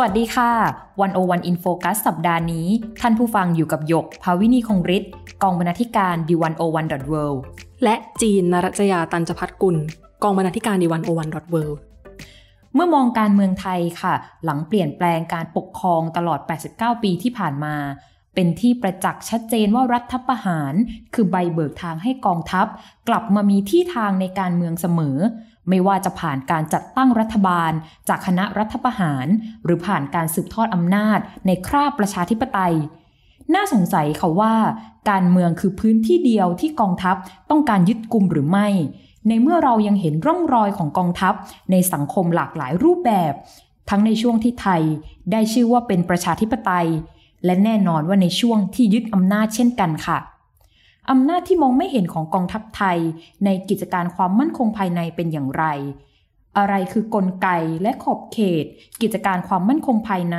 [0.00, 0.50] สวัสดีค่ะ
[1.00, 2.66] One O One In Focus สัปดาห์นี้
[3.00, 7.14] ท่านผู้ฟังอยู่กับหยก ภาวินีคงฤทธิ์กองบรรณาธิการ The One O One dot world
[7.84, 9.76] และจีนนรัชยาตันจพัฒกุล
[10.22, 11.56] กองบรรณาธิการ The One O One dot world
[12.74, 16.40] เมื่อมองการเมืองไทยค่ะ หลังเปลี่ยนแปลงการปกครองตลอด
[16.72, 17.74] 89 ปีที่ผ่านมา
[18.34, 20.74] เป็นที่ประจักษ์ชัดเจนว่ารัฐประหาร
[21.14, 22.66] คือใบเบิกทางให้กองทัพ
[23.08, 25.18] กลับมามีที่ทางในการเมืองเสมอ
[25.68, 27.72] ไม่ว่าจะผ่านการจัดตั้งรัฐบาล
[28.08, 29.26] จากคณะรัฐประหาร
[29.64, 32.74] หรือผ่านการสืบทอดอำนาจ ในคราบประชาธิปไตย
[33.54, 34.54] น่าสงสัยค่ะว่า
[35.10, 37.16] การเมืองคือพื้นที่เดียวที่กองทัพ
[37.50, 38.68] ต้องการยึดกลุ่มหรือไม่
[39.28, 41.34] ในเมื่อเรายังเห็นร่องรอยของกองทัพ
[41.70, 43.32] ในสังคมหลากหลายรูปแบบ
[43.90, 44.82] ทั้งในช่วงที่ไทย
[45.32, 46.88] ได้ชื่อว่าเป็นประชาธิปไตย
[47.44, 50.18] และแน่นอนว่าในช่วงที่ยึดอำนาจเช่นกันค่ะ
[51.10, 52.98] อำนาจที่มองไม่เห็นของกองทัพไทย
[53.44, 55.64] ในกิจการความมั่นคงภายในเป็นอย่างไร
[56.58, 57.48] อะไรคือกลไก
[57.82, 58.64] และขอบเขต
[59.02, 60.38] กิจการความมั่นคงภายใน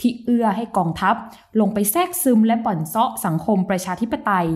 [0.00, 1.14] ที่เอื้อให้กองทัพ
[1.60, 4.48] ลงไปแทรกซึมและบ่อนเซาะสังคมประชาธิปไตย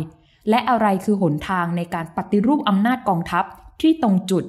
[0.51, 3.45] และอะไรคือหนทางในการปฏิรูปอำนาจกองทัพ
[3.81, 4.45] ที่ตรงจุด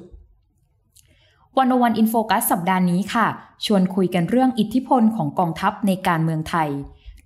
[1.58, 3.26] วันอวันอินโฟกัสสัปดาห์นี้ค่ะ
[3.66, 6.68] ชวนคุยกันเรื่องอิทธิพลของกองทัพในการเมืองไทย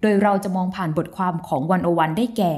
[0.01, 2.55] โดยเราจะมองผ่านบทความของวันโอวันได้แก่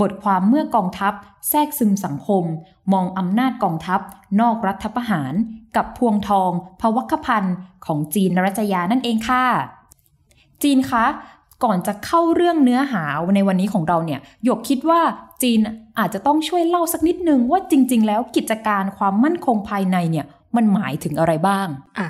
[0.00, 1.12] บทความเมื่อกองทัพ
[1.48, 2.44] แทรกซึมสังคม
[2.92, 4.00] มองอำนาจกองทัพ
[4.40, 5.32] นอกรัฐประหาร
[5.76, 9.44] กับพวงทองพวัคพันธ์ของจีนนรัจยานั่นเองค่ะ
[10.62, 11.04] จีนคะ
[11.64, 15.00] ก่อนจะเข้าเรื่องเนื้อหาในวันนี้ของเราเนี่ยหยกคิดว่า
[15.42, 15.58] จีน
[15.98, 21.66] อาจจะต้องช่วยเล่าสักนิดนึงว่าจริง ๆ แล้วกิจการความมั่นคงภายในเนี่ยมันหมายถึงอะไรบ้าง
[21.98, 22.08] อะ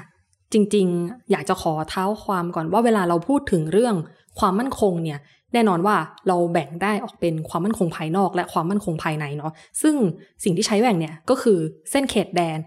[0.52, 3.94] จริง ๆ อยากจะขอเท้าความก่อนว่าเวลาเราพูดถึงเรื่อง
[4.38, 5.18] ความมั่นคงเนี่ย
[5.52, 5.96] แน่นอนว่า
[6.28, 9.52] เราแบ่งได้ออกเป็นความมั่นคงภายนอกและความมั่นคงภายในเนาะ
[9.82, 9.94] ซึ่ง
[10.44, 11.58] สิ่งที่ใช้แบ่งเนี่ยก็คือ
[11.90, 12.58] เส้นเขตแดน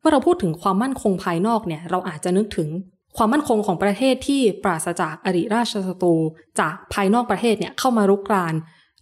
[0.00, 2.68] เมื่อเราพูดถึงความมั่นคงภายนอกเนี่ยเราอาจจะนึกถึง
[3.16, 6.14] ความมั่นคงของประเทศที่ปราศจากอริราชศัตรู
[6.60, 8.54] จากภายนอกประเทศเนี่ยเข้ามารุกราน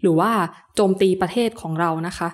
[0.03, 0.31] หรือว่า
[0.75, 2.29] โจมตีประเทศของเรานะคะ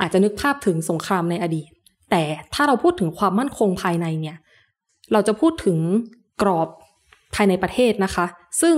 [0.00, 1.68] อาจจะนึกภาพถึงสงครามในอดีต
[2.10, 2.22] แต่
[2.54, 4.36] ถ้าเราพูดถึงความมั่นคงภายในเนี่ย
[5.12, 5.78] เราจะพูดถึง
[6.42, 6.68] กรอบ
[7.34, 8.26] ภายในประเทศนะคะ
[8.62, 8.76] ซึ่ง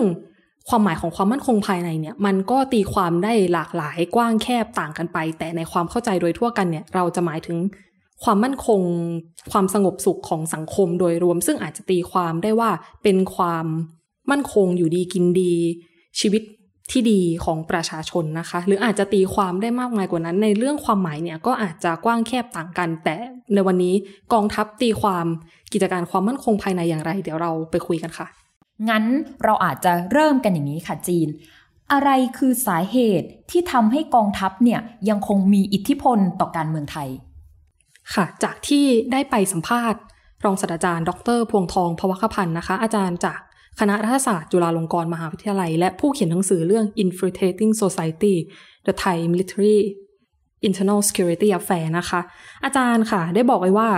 [0.68, 7.58] ความหมายของความมั่นคงภายในเนี่ย มันก็ตีความได้หลากหลายกว้างแคบต่างกันไป แต่ในความเข้าใจโดยทั่วกันเนี่ย เราจะหมายถึง
[8.24, 8.80] ความมั่นคง
[9.52, 12.70] ความสงบสุขของสังคมโดยรวม ซึ่งอาจจะตีความได้ว่า
[13.02, 13.66] เป็นความ
[14.30, 15.54] มั่นคงอยู่ดีกินดี
[16.20, 16.42] ชีวิต
[16.90, 23.16] ที่ดีของประชาชนนะคะ หรืออาจจะตีความได้มากมายกว่านั้น ในเรื่องความหมายเนี่ยก็อาจจะกว้างแคบต่างกัน แต่
[23.54, 23.94] ในวันนี้
[24.32, 25.26] กองทัพตีความ
[25.72, 28.26] กิจการความมั่นคงภายในอย่างไร เดี๋ยวเราไปคุยกันค่ะ
[28.88, 29.04] งั้น
[29.44, 31.28] เราอาจจะเริ่มกันอย่างนี้ค่ะจีน
[31.92, 37.08] อะไรคือสาเหตุที่ทำให้กองทัพเนี่ยยังคงมีอิทธิพลต่อการเมืองไทย
[38.14, 40.00] ค่ะ จากที่ได้ไปสัมภาษณ์
[40.44, 43.38] รองศาสตราจารย์ ดร พวงทองพวคพันธ์นะคะ อาจารย์จาก
[43.80, 48.34] คณะรัฐศาสตร์จุฬาลงกรณ์มหาวิทยาลัย และผู้เขียนหนังสือเรื่อง Infiltrating Society
[48.86, 49.78] the Thai Military
[50.68, 52.20] Internal Security Affair นะคะ
[52.64, 53.88] อาจารย์ค่ะ ได้บอกไว้ว่า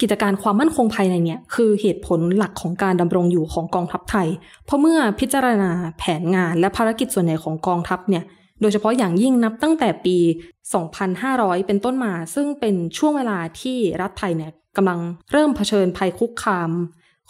[0.00, 4.28] กิจการความมั่นคงภายในเนี่ยคือเหตุผลหลักของการดำรงอยู่ของกองทัพไทย
[4.64, 8.24] เพราะเมื่อพิจารณาแผนงานและภารกิจส่วนใหญ่ของกองทัพเนี่ย
[8.60, 10.16] โดยเฉพาะอย่างยิ่งนับตั้งแต่ปี
[10.92, 15.00] 2500 เป็นต้นมา ซึ่งเป็นช่วงเวลาที่รัฐไทยเนี่ยกำลัง
[15.32, 16.70] เริ่มเผชิญภัยคุกคาม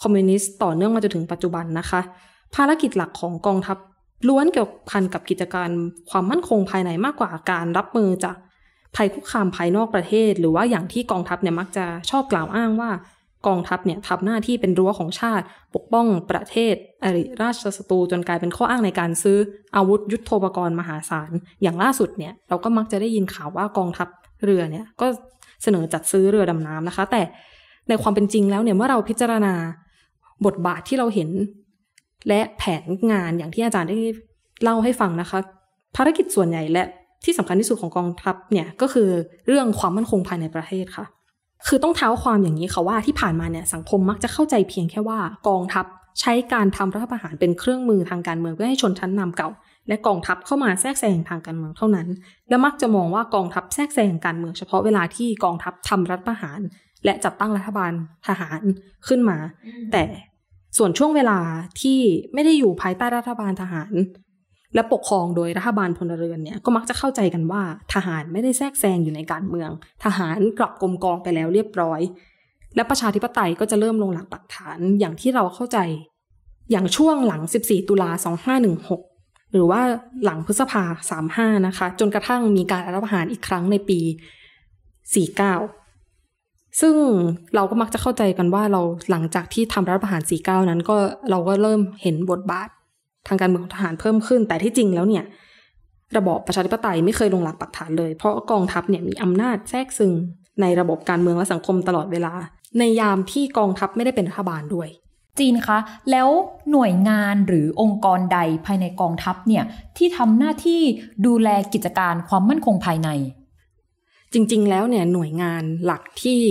[0.01, 2.01] คอมมิวนิสต์ต่อเนื่องมาจนถึงปัจจุบันนะคะ
[2.55, 3.77] ภารกิจหลักของกองทัพ
[4.27, 5.69] ล้วนเกี่ยวพันกับกิจการ
[6.09, 8.35] ความมั่นคงภายในมากกว่าการรับมือจาก
[8.97, 12.91] ภัยคุกคามภายนอกประเทศ หรือว่าอย่างที่กองทัพเนี่ยมักจะชอบกล่าวอ้างว่า
[13.47, 19.37] กองทัพเนี่ยทำหน้าที่เป็นรั้วของชาติ ปกป้องประเทศอริราชศัตรูจนกลายเป็นข้ออ้างในการซื้อ
[19.75, 24.07] อาวุธยุโทโธปกรณ์มหาศาล อย่างล่าสุดเนี่ยเราก็มักจะได้ยินข่าวว่ากองทัพ
[24.43, 25.07] เรือเนี่ยก็
[25.63, 27.21] เสนอจัดซื้อเรือดำน้ำนะคะ แต่
[27.89, 29.53] ในความเป็นจริงแล้วเนี่ยเมื่อเราพิจารณา
[30.45, 31.29] บทบาทที่เราเห็น
[32.27, 33.97] และแผนงานอย่างที่อาจารย์ได้
[34.63, 35.39] เล่าให้ฟังนะคะ
[35.95, 36.83] ภารกิจส่วนใหญ่และ
[37.25, 39.09] ที่สำคัญที่สุดของกองทัพเนี่ยก็คือ
[39.47, 41.05] เรื่องความมั่นคงภายในประเทศค่ะ
[41.67, 45.85] คือต้องเท้าความอย่างนี้ค่ะว่าที่ผ่านมาเนี่ยสังคมมักจะเข้าใจเพียงแค่ว่ากองทัพ
[46.19, 49.49] ใช้การทำรัฐประหารเป็นเครื่องมือทางการเมืองเพื่อให้ชนชั้นนำเก่า
[49.87, 52.07] และกองทัพเข้ามาแทรกแซงทางการเมืองเท่านั้น
[52.49, 56.59] และมักจะมองว่ากองทัพแทรกแซงการเมืองเฉพาะเวลาที่กองทัพทำรัฐประหาร
[57.05, 57.91] และจัดตั้งรัฐบาล
[58.27, 58.61] ทหาร
[59.07, 59.37] ขึ้นมา
[59.91, 60.03] แต่
[60.77, 61.39] ส่วนช่วงเวลา
[61.81, 61.99] ที่
[62.33, 63.93] ไม่ได้อยู่ภายใต้รัฐบาลทหาร
[64.75, 67.61] และปกครองโดยรัฐบาลพลเรือนเนี่ยก็มักจะเข้าใจกันว่า
[67.93, 69.69] ทหารไม่ได้แทรกแซงอยู่ในการเมือง
[70.03, 72.01] ทหารกลับกรมกองไปแล้วเรียบร้อย
[72.75, 75.79] และประชาธิปไตยก็จะเริ่มลงหลักปักฐานอย่างที่เราเข้าใจ
[76.71, 78.09] อย่างช่วงหลัง 14 ตุลา
[78.81, 79.81] 2516 หรือว่า
[80.23, 80.83] หลังพฤษภา
[81.23, 83.99] 35 นะคะ จนกระทั่งมีการรัฐประหารอีกครั้งในปี
[85.65, 86.95] 49ซึ่ง
[87.55, 88.81] เราก็มักจะเข้าใจกันว่าเรา
[89.11, 90.95] หลังจากที่ทำรัฐประหาร 49 นั้นก็
[91.29, 92.69] เราก็เริ่มเห็นบทบาท
[93.27, 95.23] ทางการเมืองของทหารเพิ่มขึ้น แต่ที่จริงแล้วเนี่ย
[96.17, 100.13] ระบอบประชาธิปไตยไม่เคยลงหลักปักฐานเลย เพราะกองทัพเนี่ยมีอำนาจแทรกซึง
[100.61, 102.33] ในระบบการเมืองและสังคมตลอดเวลา
[102.79, 104.89] ในยามที่กองทัพไม่ได้เป็นรัฐบาลด้วย
[105.39, 105.77] จีนคะ
[106.11, 106.27] แล้ว
[106.71, 109.63] หน่วยงานหรือองค์กรใดภายในกองทัพเนี่ย
[109.97, 110.81] ที่ทำหน้าที่
[111.25, 113.09] ดูแลกิจการความมั่นคงภายใน
[114.33, 116.41] จริงๆ แล้วเนี่ยหน่วยงานหลักที่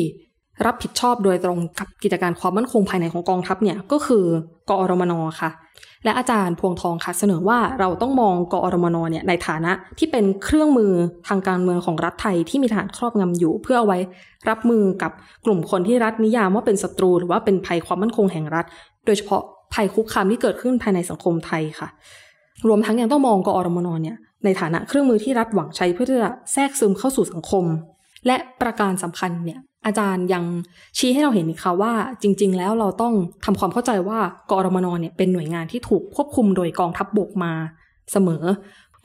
[0.66, 4.24] รับผิดชอบโดยตรงกับกิจการความมั่นคงภายในของกองทัพเนี่ยก็คือ
[4.68, 5.50] กอรมนค่ะ
[6.06, 10.92] และอาจารย์พวงทองค่ะเสนอว่าเราต้องมองกอรมนเนี่ยในฐานะที่เป็นเครื่องมือ
[11.28, 13.98] ทางการเมืองของรัฐไทยที่มีทหารครอบงำอยู่ เพื่อเอาไว้
[14.48, 15.12] รับมือกับ
[15.44, 18.64] กลุ่มคนที่รัฐนิยามว่าเป็นศัตรู หรือว่าเป็นภัยความมั่นคงแห่งรัฐ
[19.06, 19.42] โดยเฉพาะ
[19.74, 21.88] ภัยคุกคามที่เกิดขึ้นภายในสังคมไทยค่ะ
[22.68, 27.64] รวมทั้งยังต้องมองกอรมนเนี่ยในฐานะเครื่องมือที่รัฐหวังใช้เพื่อที่จะแทรกซึมเข้าสู่สังคม
[28.26, 30.44] และประการสำคัญเนี่ย อาจารย์ยัง
[30.98, 31.92] ชี้ให้เราเห็นอีกค่ะว่า
[32.22, 34.18] จริง ๆ แล้วเราต้องทำความเข้าใจว่า
[34.50, 37.52] กอรมนเนี่ยเป็นหน่วยงานที่ถูกควบคุมโดยกองทัพบบกมา
[38.12, 38.44] เสมอ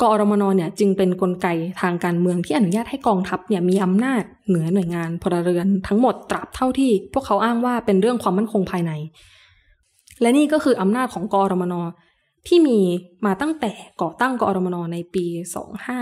[0.01, 1.47] กอรมนเนี่ยจึงเป็นนกลไก
[1.81, 8.91] ทางการเมืองที่อนุญาตให้กองทัพเนี่ยมีอำนาจเหนือหน่วยงานพลเรือนทั้งหมดตราบเท่าที่ พวกเขาอ้างว่าเป็นเรื่องความมั่นคงภายใน
[10.21, 11.73] และนี่ก็คืออำนาจของกอรมน
[12.47, 12.79] ที่มี
[13.25, 15.25] มาตั้งแต่ก่อตั้งกอรมนในปี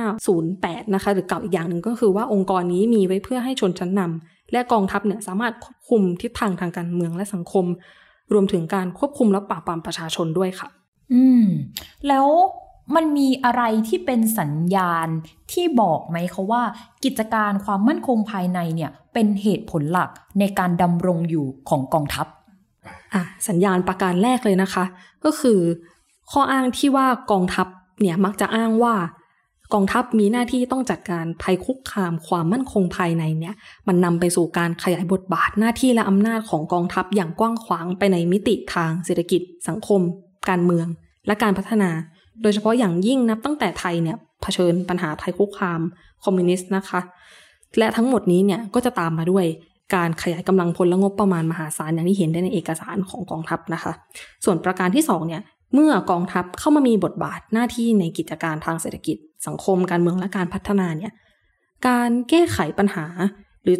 [0.10, 7.66] 2508 นะคะ หรือกล่าอีกอย่างหนึ่งก็คือว่าองค์กรนี้มีไว้เพื่อให้ชนชั้นนำ และกองทัพเนี่ยสามารถควบคุมทิศทางทางการเมืองและสังคม
[8.34, 10.70] รวมถึงการควบคุมและปราบปรามประชาชนด้วยค่ะ
[11.14, 11.46] อืม
[12.08, 12.28] แล้ว
[12.96, 15.08] มันมีอะไรที่เป็นสัญญาณ
[15.52, 16.64] ที่บอกไหมคะว่า
[17.04, 20.10] กิจการความมั่นคงภายในเนี่ยเป็นเหตุผลหลัก
[20.40, 22.28] ในการดำรงอยู่ของกองทัพ
[23.14, 24.86] อะสัญญาณประการแรกเลยนะคะ
[25.26, 25.60] ก็คือ
[26.32, 27.68] ข้ออ้างที่ว่ากองทัพ
[28.02, 28.94] เนี่ยมักจะอ้างว่า
[29.74, 33.56] กองทัพมีหน้าที่ต้องจัดการภัยคุกคามความมั่นคงภายในเนี่ย
[33.88, 40.02] มันนำไปสู่การขยายบทบาทหน้าที่และอำนาจของกองทัพอย่างกว้างขวางไปในมิติทางเศรษฐกิจ สังคม
[40.50, 40.88] การเมือง
[41.28, 41.90] และการพัฒนา
[42.42, 45.82] โดยเฉพาะอย่างยิ่งนับตั้งแต่ไทยเนี่ยเผชิญปัญหาภัยคุกคาม
[46.24, 47.02] คอมมิวนิสต์นะคะ
[47.78, 49.46] และทั้งหมดนี้เนี่ยก็จะตามมาด้วย
[49.96, 53.92] การขยายกำลังพลและงบประมาณมหาศาลอย่างที่เห็นได้ในเอกสารของกองทัพนะคะ
[54.46, 55.42] ส่วนประการที่2เนี่ย
[55.74, 59.18] เมื่อกองทัพเข้ามามีบทบาทหน้าที่ในกิจการทางเศรษฐกิจ
[59.48, 61.14] สังคมการเมืองและการพัฒนาเนี่ย
[61.88, 63.06] การแก้ไขปัญหา
[63.64, 63.78] หรือ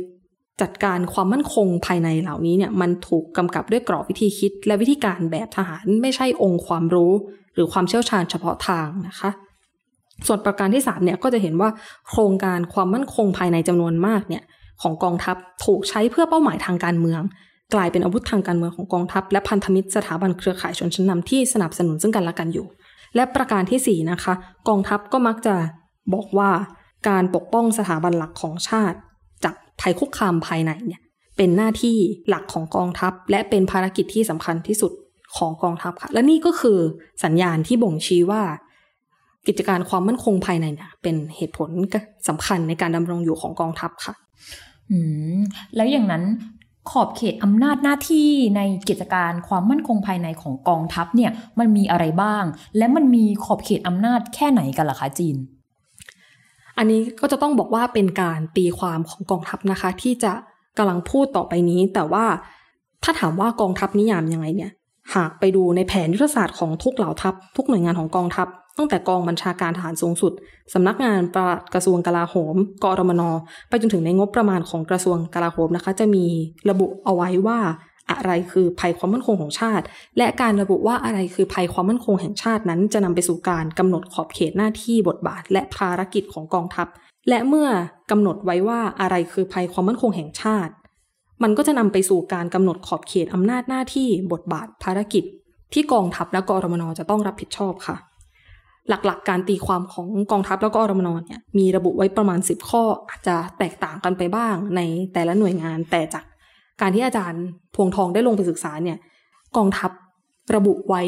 [0.62, 7.12] จัดการความมั่นคงภายในเหล่านี้เนี่ยมันถูกกำกับด้วยกรอบวิธีคิด และวิธีการแบบทหารไม่ใช่องค์ความรู้
[7.54, 9.32] หรือความเชี่ยวชาญเฉพาะทางนะคะ
[10.28, 11.70] ส่วนประการที่3เนี่ยก็จะเห็นว่า
[12.10, 14.44] โครงการความมั่นคงภายในจำนวนมากเนี่ย
[14.82, 17.22] ของกองทัพถูกใช้เพื่อเป้าหมายทางการเมือง
[17.74, 22.68] กลายเป็นอาวุธทางการเมืองของกองทัพ และพันธมิตรสถาบันเครือข่ายชนชั้นนำที่สนับสนุนซึ่งกันและกันอยู่
[23.16, 24.34] และประการที่ 4 นะคะ
[24.68, 25.56] กองทัพก็มักจะ
[26.14, 26.50] บอกว่า
[27.10, 28.98] การปกป้องสถาบันหลักของชาติ
[29.44, 31.02] จากภัยคุกคามภายในเนี่ย
[31.38, 31.98] เป็นหน้าที่
[32.30, 34.92] หลักของกองทัพ และเป็นภารกิจที่สำคัญที่สุด
[35.38, 36.80] ของกองทัพค่ะ และนี่ก็คือ
[37.24, 38.42] สัญญาณที่บ่งชี้ว่า
[39.48, 41.70] กิจการความมั่นคงภายในเนี่ยเป็นเหตุผล
[42.28, 44.14] สำคัญในการดำรงอยู่ของกองทัพค่ะ
[44.92, 44.98] อื
[45.38, 45.40] ม
[45.76, 46.24] แล้วอย่างนั้น
[46.92, 52.44] ขอบเขตอำนาจหน้าที่ในกิจการความมั่นคงภายในของกองทัพเนี่ยมันมีอะไรบ้าง
[52.78, 55.36] และมันมีขอบเขตอำนาจแค่ไหนกันล่ะคะจีน
[56.78, 60.34] อันนี้ก็จะต้องบอกว่าเป็นการตีความของกองทัพนะคะ ที่จะ
[60.78, 62.26] กำลังพูดต่อไปนี้ แต่ว่า
[63.04, 64.72] ถ้าถามว่ากองทัพนิยามยังไงเนี่ย
[65.16, 68.48] หากไปดูในแผนยุทธศาสตร์ของทุกเหล่าทัพ ทุกหน่วยงานของกองทัพ
[68.80, 70.34] ตั้งแต่กองบัญชาการทหารสูงสุด
[70.74, 73.22] สำนักงานปลัดกระทรวงกลาโหมกอรมน
[73.70, 76.26] ไปจนถึงในงบประมาณของกระทรวงกลาโหมนะคะ จะมี
[76.70, 77.60] ระบุเอาไว้ว่า
[78.12, 79.86] อะไรคือภัยความมั่นคงของชาติ
[80.18, 86.88] และการระบุว่าอะไรคือภัยความมั่นคงแห่งชาตินั้น จะนำไปสู่การกำหนดขอบเขตหน้าที่บทบาท และภารกิจของกองทัพ
[87.30, 87.70] และเมื่อ
[88.12, 90.74] กำหนดไว้ว่าอะไรคือภัยความมั่นคงแห่งชาติ
[91.44, 95.24] มันก็จะนำไปสู่การกำหนดขอบเขตอำนาจหน้าที่บทบาทภารกิจ
[95.74, 97.96] ที่กองทัพและกรมนจะต้องรับผิดชอบค่ะ
[98.90, 104.82] หลักๆ การตีความของกองทัพแล้วก็อรมนเนี่ยมีระบุไว้ประมาณ 10 ข้ออาจจะแตกต่างกันไปบ้างใน
[105.14, 106.24] แต่ละหน่วยงาน แต่จาก
[106.82, 107.44] การที่อาจารย์
[107.76, 108.98] พวงทองได้ลงไปศึกษาเนี่ย
[109.58, 109.92] กองทัพ
[110.56, 111.04] ระบุไว้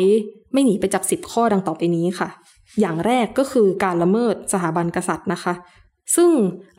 [0.53, 2.29] ไม่หนีไปจากสิบข้อดังต่อไปนี้ค่ะ
[2.79, 5.53] อย่างแรกก็คือการละเมิดสถาบันกษัตริย์นะคะ
[6.15, 6.29] ซึ่ง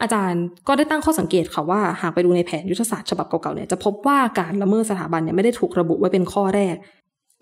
[0.03, 6.75] อาจารย์ก็ได้ตั้งข้อสังเกตค่ะว่าหากไปดูในแผนยุทธศาสตร์ฉบับเก่าๆเนี่ยจะพบว่าการละเมิดสถาบันเนี่ยไม่ได้ถูกระบุไว้เป็นข้อแรก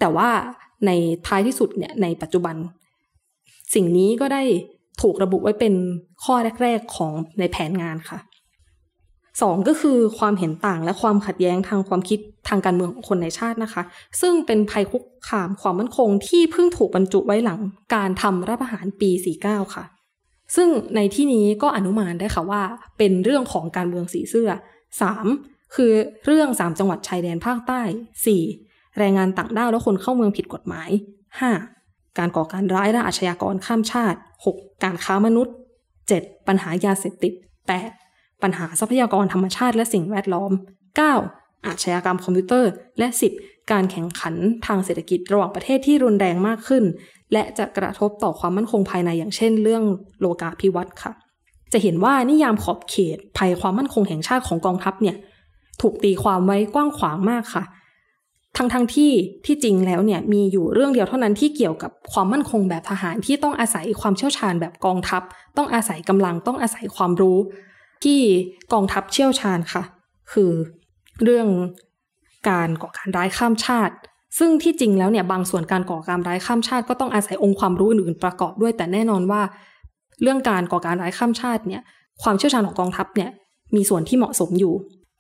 [0.00, 0.28] แต่ว่า
[0.86, 0.90] ใน
[1.26, 2.56] ท้ายที่สุดเนี่ยในปัจจุบัน
[3.74, 4.42] สิ่งนี้ก็ได้
[5.02, 5.74] ถูกระบุไว้เป็น
[6.24, 8.18] ข้อแรก ๆของในแผนงานค่ะ
[9.42, 13.82] สองก็คือความเห็นต่างและความขัดแย้งทางความคิดทางการเมืองของคนในชาตินะคะ
[14.20, 17.60] ซึ่งเป็นภัยคุกคามความมั่นคงที่เพิ่งถูกบรรจุไว้หลัง
[17.94, 19.10] การทำรัฐประหารปี
[19.42, 19.84] 49 ค่ะ
[20.56, 22.62] ซึ่งในที่นี้ก็อนุมานได้ค่ะว่า
[22.98, 24.50] เป็นเรื่องของการเมืองสีเสื้อ
[25.32, 25.74] 3.
[25.74, 25.92] คือ
[26.26, 27.82] เรื่อง 3 จังหวัดชายแดนภาคใต้
[28.40, 28.98] 4.
[28.98, 30.90] แรงงานต่างด้าวและคนเข้าเมืองผิดกฎหมาย
[31.40, 31.79] 5.
[32.18, 34.18] การก่อการร้ายและอาชญากรข้ามชาติ
[34.50, 34.84] 6.
[34.84, 35.54] การค้ามนุษย์
[36.00, 36.48] 7.
[36.48, 37.32] ปัญหายาเสพติด
[37.88, 38.42] 8.
[38.42, 40.52] ปัญหาทรัพยากรธรรมชาติและสิ่งแวดล้อม
[41.08, 41.66] 9.
[41.66, 43.72] อาชญากรรมคอมพิวเตอร์ และ 10.
[43.72, 44.34] การแข่งขัน
[44.66, 46.84] ทางเศรษฐกิจระหว่างประเทศที่รุนแรงมากขึ้น
[47.32, 49.84] และจะกระทบต่อความมั่นคงภายในอย่างเช่น เรื่อง
[50.20, 51.12] โลกาภิวัตน์ค่ะ
[51.72, 55.16] จะเห็นว่านิยามขอบเขตภัยความมั่นคงแห่งชาติของกองทัพเนี่ย
[55.80, 57.64] ถูกตีความไว้กว้างขวางมากค่ะ
[58.56, 59.12] ทั้งทั้งที่
[59.46, 65.22] ที่จริงแล้วเนี่ยมีอยู่เรื่องเดียวเท่านั้นที่เกี่ยวกับความมั่นคงแบบทหารที่ต้องอาศัยความเชี่ยวชาญแบบกองทัพ
[65.56, 67.38] ต้องอาศัยกำลังต้องอาศัยความรู้
[68.04, 68.20] ที่
[68.72, 69.82] กองทัพเชี่ยวชาญค่ะ
[70.32, 70.52] คือ
[71.24, 71.48] เรื่อง
[72.48, 73.94] การก่อการร้ายข้ามชาติ
[74.38, 79.42] ซึ่งที่จริงแล้วเนี่ยบางส่วนการก่อการร้ายข้ามชาติ ก็ต้องอาศัยองค์ความรู้อื่นๆประกอบด้วย แต่แน่นอนว่า
[80.22, 81.82] เรื่องการก่อการร้ายข้ามชาติเนี่ย
[82.22, 83.30] ความเชี่ยวชาญของกองทัพเนี่ย
[83.74, 84.74] มีส่วนที่เหมาะสมอยู่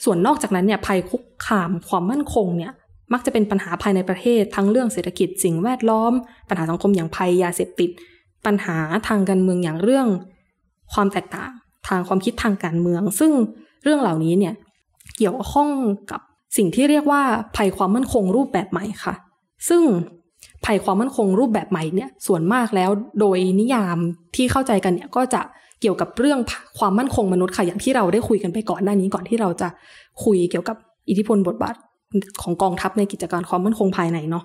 [0.04, 2.72] ส่วนนอกจากนั้นเนี่ยภัยคุกคามความมั่นคงเนี่ย
[3.12, 6.12] มักจะเป็นปัญหาภายในประเทศ ทั้งเรื่องเศรษฐกิจสิ่งแวดล้อม
[6.48, 7.90] ปัญหาสังคมอย่างภัยยาเสพติด
[8.46, 10.06] ปัญหาทางการเมืองอย่างเรื่อง
[10.92, 11.50] ความแตกต่าง
[11.88, 13.32] ทางความคิดทางการเมือง ซึ่ง
[13.84, 14.54] เรื่องเหล่านี้เนี่ย
[15.16, 15.68] เกี่ยวข้อง
[16.10, 16.20] กับ
[16.56, 17.22] สิ่งที่เรียกว่า
[17.56, 19.14] ภัยความมั่นคงรูปแบบใหม่ค่ะ
[19.68, 19.82] ซึ่ง
[20.64, 22.90] ภัยความมั่นคงรูปแบบใหม่เนี่ยส่วนมากแล้ว
[23.20, 23.98] โดยนิยาม
[24.36, 25.42] ที่เข้าใจกันเนี่ยก็จะ
[25.80, 26.38] เกี่ยวกับเรื่อง
[26.78, 29.68] ความมั่นคงมนุษย์ค่ะอย่างที่เราได้คุยกันไปก่อนหน้านี้ก่อนที่เราจะ
[30.24, 30.76] คุยเกี่ยวกับ
[31.08, 31.74] อิทธิพลบทบาท
[32.42, 34.44] ของกองทัพในกิจการความมั่นคงภายในเนาะ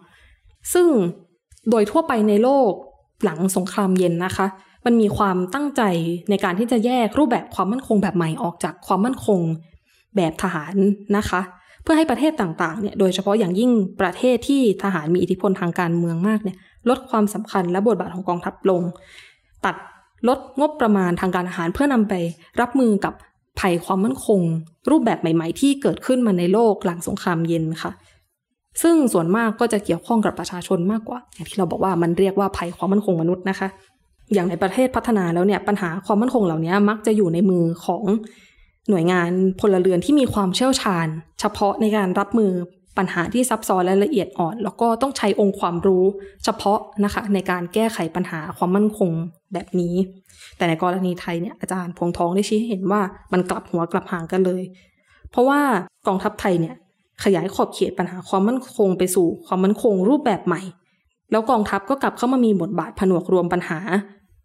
[0.74, 0.88] ซึ่ง
[1.70, 2.72] โดยทั่วไปในโลก
[3.24, 4.48] หลังสงครามเย็นนะคะ
[4.86, 5.82] มันมีความตั้งใจ
[6.30, 9.40] ในการที่จะแยกรูปแบบความมั่นคงแบบใหม่ออกจากความมั่นคง
[10.16, 10.76] แบบทหาร
[11.18, 11.42] นะคะ
[11.84, 16.58] เพื่อให้ประเทศต่างๆเนี่ยโดยเฉพาะอย่างยิ่งประเทศที่ทหารมีอิทธิพลทางการเมืองมากเนี่ย
[16.90, 18.82] ลดความสำคัญและบทบาทของกองทัพลง
[19.66, 19.76] ตัด
[20.28, 22.14] ลดงบประมาณทางการอาหารเพื่อนำไป
[22.62, 23.14] รับมือกับ
[23.60, 24.42] ภัยความมั่นคง
[24.90, 27.92] รูปแบบใหม่ๆ ที่เกิดขึ้นมาในโลกหลังสงครามเย็นค่ะ
[28.82, 33.68] ซึ่งส่วนมากก็จะเกี่ยวข้องกับประชาชนมากกว่า อย่างที่เราบอกว่ามันเรียกว่าภัยความมั่นคงมนุษย์นะคะ
[34.34, 38.04] อย่างในประเทศพัฒนาแล้วเนี่ยปัญหาความมั่นคงเหล่านี้มักจะอยู่ในมือของ
[38.90, 41.08] หน่วยงานพลเรือนที่มีความเชี่ยวชาญ
[41.40, 42.52] เฉพาะในการรับมือ
[42.98, 46.04] ปัญหาที่ซับซ้อนและละเอียดอ่อน แล้วก็ต้องใช้องค์ความรู้
[46.44, 49.12] เฉพาะนะคะในการแก้ไขปัญหาความมั่นคง
[49.54, 49.96] แบบนี้
[50.58, 53.02] แต่ในกรณีไทยเนี่ยอาจารย์พวงทองได้ชี้ให้เห็นว่า
[53.34, 54.64] มันกลับหัวกลับหางกันเลย
[55.32, 55.60] เพราะว่า
[56.08, 56.76] กองทัพไทยเนี่ย
[57.24, 60.62] ขยายขอบเขตปัญหาความมั่นคงไปสู่ความมั่นคงรูปแบบใหม่
[61.32, 63.80] แล้วกองทัพก็กลับเข้ามามีบทบาทผนวกรวมปัญหา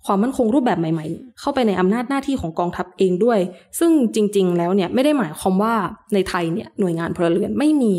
[0.07, 3.39] ความมั่นคงรูปแบบใหม่ ๆ เข้าไปในอำนาจหน้าที่ของกองทัพเองด้วย
[3.79, 5.75] ซึ่งจริง ๆ แล้วเนี่ยไม่ได้หมายความว่า
[6.15, 7.95] ในไทยเนี่ยหน่วยงานพลเรือนไม่มี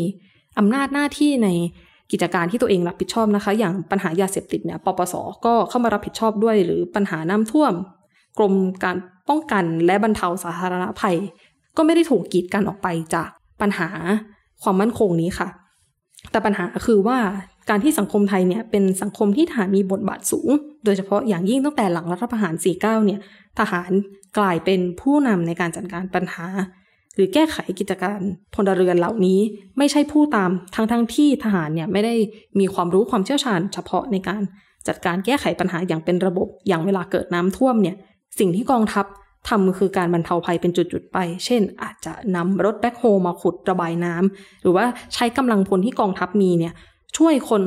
[0.58, 1.48] อำนาจหน้าที่ใน
[2.12, 5.14] กิจการที่ตัวเองรับผิดชอบนะคะ อย่างปัญหายาเสพติดเนี่ยปปส
[5.44, 7.72] ก็เข้ามารับผิดชอบด้วย หรือปัญหาน้ำท่วม
[8.38, 8.96] กรมการ
[9.28, 11.16] ป้องกันและบรรเทาสาธารณภัย
[11.76, 13.28] ก็ไม่ได้ถูกกีดกันออกไปจาก
[13.60, 13.88] ปัญหา
[14.62, 15.48] ความมั่นคงนี้ค่ะ
[16.30, 17.18] แต่ปัญหาคือว่า
[17.70, 20.50] การที่สังคมไทยเนี่ยเป็นสังคมที่ทหารมีบทบาทสูง
[20.84, 23.20] โดยเฉพาะอย่างยิ่งตั้งแต่หลังรัฐประหาร 49 เนี่ย
[23.58, 23.90] ทหาร
[24.38, 26.46] กลายเป็นผู้นำในการจัดการปัญหา
[27.14, 28.20] หรือแก้ไขกิจการ
[28.54, 29.40] พลเรือนเหล่านี้
[29.78, 32.14] ไม่ใช่ผู้ตามทั้งทั้งที่ทหารเนี่ยไม่ได้
[32.60, 34.42] มีความรู้ความเชี่ยวชาญ เฉพาะในการ
[34.88, 37.96] จัดการแก้ไขปัญหาอย่างเป็นระบบอย่างเวลาเกิดน้ำท่วมเนี่ย
[38.38, 39.06] สิ่งที่กองทัพ
[39.48, 44.84] ทำคือการบรรเทาภัยเป็นจุดๆไป เช่น อาจจะนำรถแบ็คโฮมาขุดระบายน้ำหรือว่า
[45.14, 46.74] ใช้กำลังพลที่กองทัพมีเนี่ย
[47.16, 47.62] ช่วยคน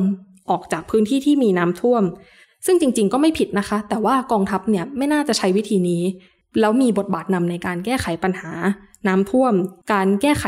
[0.50, 2.04] ออกจากพื้นที่ที่มีน้ำท่วม
[2.66, 6.04] ซึ่งจริง ๆ ก็ไม่ผิดนะคะ แต่ว่ากองทัพเนี่ยไม่น่าจะใช้วิธีนี้
[6.60, 8.52] แล้วมีบทบาทนำในการแก้ไขปัญหา
[9.08, 9.54] น้ำท่วม
[9.94, 10.46] การแก้ไข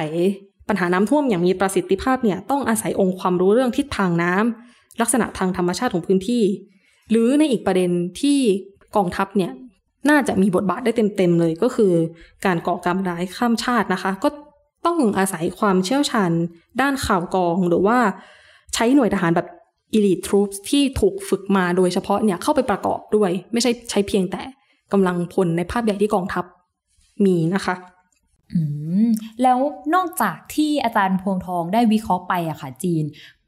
[0.67, 6.43] ปัญหาน้ำท่วมอย่างมีประสิทธิภาพเนี่ยต้องอาศัยองค์ความรู้เรื่องทิศทางน้ำลักษณะทางธรรมชาติของพื้นที่
[7.11, 7.89] หรือในอีกประเด็น
[8.21, 8.39] ที่
[8.95, 9.51] กองทัพเนี่ย
[10.09, 11.93] น่าจะมีบทบาทได้เต็มๆเลยก็คือ
[12.45, 14.29] การก่อการร้ายข้ามชาตินะคะ ก็
[14.85, 16.31] ต้องอาศัยความเชี่ยวชาญ
[16.81, 17.97] ด้านข่าวกองหรือว่า
[18.73, 19.47] ใช้หน่วยทหารแบบ
[19.97, 24.41] elite troops ที่ถูกฝึกมาโดยเฉพาะเนี่ยเข้าไปประกอบด้วย ไม่ใช่ใช้เพียงแต่
[24.93, 26.45] กำลังพลในภาพใหญ่ที่กองทัพ
[27.25, 27.75] มีนะคะ
[29.43, 29.59] แล้ว
[29.95, 33.03] นอกจากที่อาจารย์พวงทองได้วิเคราะห์ไปอะค่ะจีน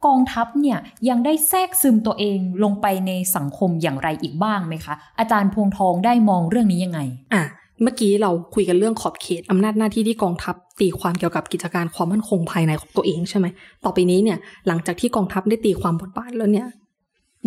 [0.05, 0.79] กองทัพเนี่ย
[1.09, 6.99] ยังได้แทรกซึมตัวเองลงไปในสังคมอย่างไรอีกบ้างไหมคะ อาจารย์พวงทองได้มองเรื่องนี้ยังไง
[7.33, 7.43] อะ
[7.81, 13.47] เมื่อกี้เราคุยกันเรื่องขอบเขตอำนาจหน้าที่ที่กองทัพตีความเกี่ยวกับกิจการความมั่นคงภายในของตัวเองใช่ไหม
[13.83, 14.37] ต่อไปนี้เนี่ย
[14.67, 16.67] หลังจากที่กองทัพได้ตีความบทบาทแล้วเนี่ย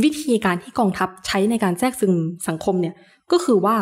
[0.03, 2.15] วิธีการที่กองทัพใช้ในการแทรกซึม
[2.49, 2.95] สังคมเนี่ย
[3.33, 3.77] ก็คือว่า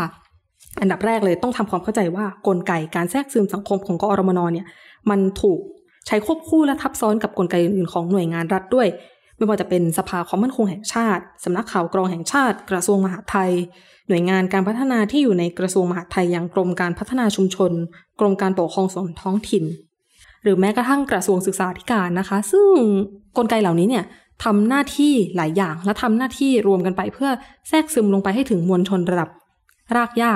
[0.80, 4.66] อันดับแรกเลยต้องทำความเข้าใจว่ากลไกการแทรกซึมสังคมของกอรมนเนี่ย
[5.10, 5.60] มันถูก
[6.06, 8.88] ใช้ควบคู่และทับซ้อนกับกลไกอื่นๆของหน่วยงานรัฐด้วย
[9.36, 13.50] ไม่ว่าจะเป็นสภาความมั่นคงแห่งชาติสำนักข่าวกรองแห่งชาติ กระทรวงมหาดไทย
[14.08, 17.72] หน่วยงานการพัฒนาที่อยู่ในกระทรวงมหาดไทยอย่างกรมการพัฒนาชุมชน
[18.20, 19.64] กรมการปกครองส่วนท้องถิ่น
[20.42, 22.70] หรือแม้กระทั่งกระทรวงศึกษาธิการนะคะ ซึ่ง
[23.36, 24.04] กลไกเหล่านี้เนี่ย
[24.44, 27.30] ทำหน้าที่หลายอย่างและทำหน้าที่รวมกันไปเพื่อ
[27.68, 29.28] แทรกซึมลงไปให้ถึงมวลชนระดับ
[29.96, 30.32] รากหญ้า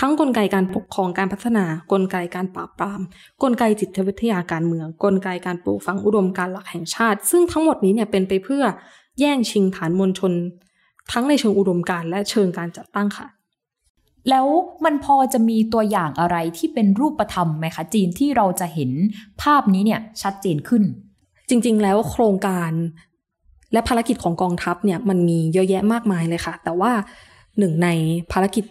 [0.00, 3.00] ทั้งกลไกการปกครองการพัฒนากลไกการปราบปราม
[3.42, 8.64] กลไกจิตวิทยาการเมือง กลไกการปลูกฝังอุดมการหลักแห่งชาติ ซึ่งทั้งหมดนี้เนี่ยเป็นไปเพื่อ
[9.20, 10.32] แย่งชิงฐานมวลชน
[11.12, 13.26] ทั้งในเชิงอุดมการณ์และเชิงการจัดตั้งค่ะ
[14.30, 14.46] แล้ว
[14.84, 18.90] มันพอจะมีตัวอย่างอะไรที่เป็นรูปธรรมไหมคะ จีนที่เราจะเห็น
[19.42, 20.82] ภาพนี้เนี่ยชัดเจนขึ้น
[21.48, 22.72] จริง ๆ แล้วโครงการ
[23.72, 26.92] และภารกิจของกองทัพเนี่ยมันมีเยอะแยะมากมายเลยค่ะ แต่ว่า
[27.58, 27.88] หนึ่งใน
[28.32, 28.64] ภารกิจ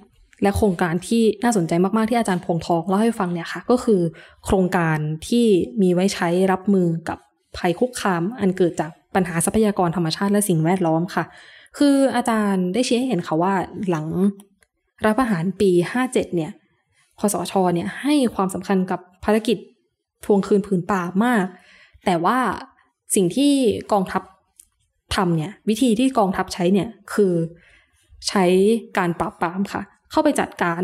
[0.43, 4.01] และโครงการที่น่าสนใจมาก ๆ ที่อาจารย์พงทองเล่าให้ฟังเนี่ยค่ะ ก็คือ
[4.45, 4.97] โครงการ
[5.27, 5.45] ที่
[5.81, 7.17] มีไว้ใช้รับมือกับ
[7.57, 11.23] ภัยคุกคาม อันเกิดจากปัญหาทรัพยากรธรรมชาติและสิ่งแวดล้อมค่ะ
[11.77, 13.53] คืออาจารย์ได้ชี้ให้เห็นค่ะว่า
[13.89, 14.07] หลัง
[15.03, 15.71] รัฐประหารปี
[16.03, 16.51] 57 เนี่ย
[17.19, 19.57] คสชเนี่ยให้ความสำคัญกับภารกิจ
[20.25, 21.45] ทวงคืนผืนป่ามาก
[22.05, 22.39] แต่ว่า
[23.15, 23.53] สิ่งที่
[23.91, 24.23] กองทัพ
[25.15, 27.33] ทำเนี่ยวิธีที่กองทัพใช้เนี่ยคือ
[28.27, 28.45] ใช้
[28.97, 29.81] การปราบปรามค่ะ
[30.13, 30.81] เข้าไปจัดการ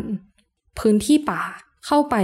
[0.79, 1.41] พื้นที่ป่า
[1.87, 2.15] เข้าไป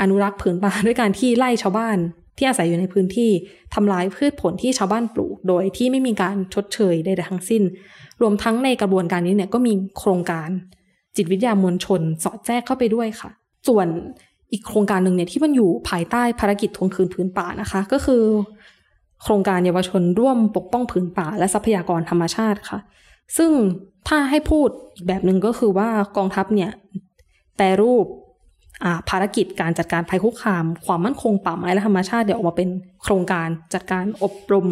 [0.00, 1.98] อนุรักษ์ผืนป่าด้วยการที่ไล่ชาวบ้าน
[2.36, 3.30] ที่อาศัยอยู่ในพื้นที่
[3.74, 7.62] ทำลายพืชผลที่ชาวบ้านปลูก โดยที่ไม่มีการชดเชยใดๆทั้งสิ้น
[8.20, 10.48] รวมทั้งในกระบวนการนี้เนี่ยก็มีโครงการ
[11.16, 13.30] จิตวิทยามวลชนสอดแทรกเข้าไปด้วยค่ะ
[13.68, 13.86] ส่วน
[14.52, 18.22] อีกโครงการหนึ่งเนี่ยที่มันอยู่ภายใต้ภารกิจทวงคืนผืนป่านะคะ ก็คือ
[19.22, 22.78] โครงการเยาวชนร่วมปกป้องผืนป่าและทรัพยากรธรรมชาติค่ะ
[23.36, 23.50] ซึ่ง
[24.08, 26.70] ถ้าให้พูดอีกแบบหนึ่งก็คือว่ากองทัพเนี่ย
[27.56, 28.06] แปรรูป
[29.08, 32.68] ภารกิจการจัดการภัยคุกคาม ความมั่นคงป่าไม้และธรรมชาติเดี๋ยวออกมาเป็น
[33.02, 34.66] โครงการจัดการอบรม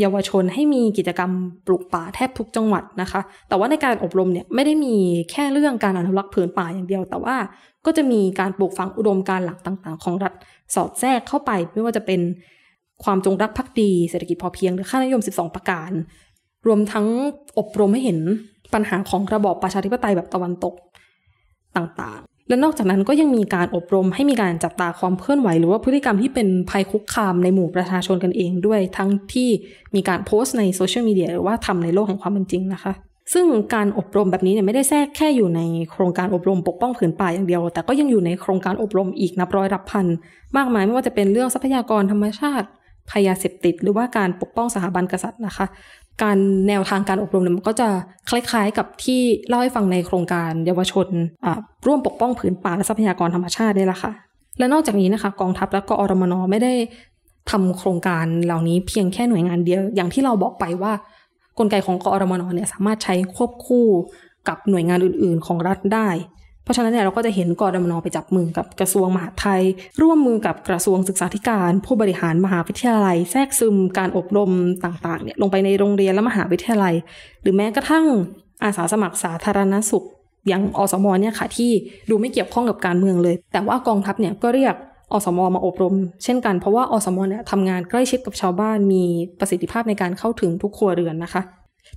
[0.00, 1.30] เยาวชนให้มีกิจกรรม
[1.66, 4.96] ปลูกป่าแทบทุกจังหวัดนะคะ แต่ว่าในการอบรมเนี่ยไม่ได้มี
[5.30, 7.36] แค่เรื่องการอนุรักษ์ผืนป่าอย่างเดียว แต่ว่า
[7.86, 10.32] ก็จะมีการปลูกฝังอุดมการหลักต่าง ๆ ของรัฐ
[10.74, 12.20] สอดแทรกเข้าไป ไม่ว่าจะเป็น
[13.04, 15.90] ความจงรักภักดีเศรษฐกิจพอเพียงหรือค่านิยม 12 ประการ
[16.66, 17.06] รวมทั้ง
[17.58, 18.18] อบรมให้เห็น
[18.74, 20.74] ปัญหาของระบอบประชาธิปไตยแบบตะวันตก
[21.76, 29.48] ต่างๆ และนอกจากนั้นก็ยังมีการอบรมให้มีการจับตาความเคลื่อนไหว หรือว่าพฤติกรรมที่เป็นภัยคุกคามในหมู่ประชาชนกันเองด้วย ทั้งที่
[29.94, 32.92] มีการโพสต์ในโซเชียลมีเดียหรือว่าทำในโลกแห่งความเป็นจริงนะคะ
[33.34, 35.60] ซึ่งการอบรมแบบนี้เนี่ยไม่ได้แทรกแค่อยู่ใน
[35.92, 40.06] โครงการอบรมปกป้องผืนป่าอย่างเดียว แต่ก็ยังอยู่ในโครงการอบรมอีกนับร้อยรับพัน
[40.56, 42.66] มากมายไม่ว่าจะเป็นเรื่องทรัพยากรธรรมชาติ
[43.10, 45.66] ภัยยาเสพติด หรือว่าการปกป้องสถาบันกษัตริย์นะคะ
[46.22, 46.36] การ
[46.68, 47.88] แนวทางการอบรมเนี่ยมันก็จะ
[48.30, 51.08] คล้าย ๆ กับที่เล่าให้ฟังในโครงการเยาวชน
[51.86, 54.12] ร่วมปกป้องผืนป่าและทรัพยากรธรรมชาตินี่แหละค่ะ
[54.58, 56.74] และนอกจากนี้นะคะ กองทัพและก็อรมนไม่ได้
[57.50, 60.92] ทำโครงการเหล่านี้เพียงแค่หน่วยงานเดียว อย่างที่เราบอกไปว่า
[61.58, 63.86] กลไกของกอรมนเนี่ยสามารถใช้ควบคู่
[64.48, 66.08] กับหน่วยงานอื่น ๆ ของรัฐได้
[66.64, 69.62] เพราะฉะนั้นเนี่ยเราก็จะเห็นกอรมนไปจับมือกับกระทรวงมหาดไทย
[70.02, 74.52] ร่วมมือกับกระทรวงศึกษาธิการ ผู้บริหารมหาวิทยาลัย แทรกซึมการอบรม
[74.84, 76.94] ต่างๆเนี่ยลงไปในโรงเรียนและมหาวิทยาลัย
[77.42, 78.06] หรือแม้กระทั่ง
[78.64, 80.06] อาสาสมัครสาธารณสุข
[80.48, 81.70] อย่างอสมเนี่ยค่ะที่
[82.10, 84.74] ดูไม่เกี่ยวข้องกับการเมืองเลย แต่ว่ากองทัพเนี่ยก็เรียก
[85.12, 85.94] อสมมาอบรม
[86.24, 89.04] เช่นกันเพราะว่าอสมเนี่ยทำงานใกล้ชิดกับชาวบ้านมี
[89.38, 91.42] ประสิทธิภาพในการเข้าถึงทุกครัวเรือนนะคะ